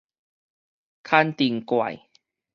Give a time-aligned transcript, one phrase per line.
[1.03, 2.09] 牽藤怪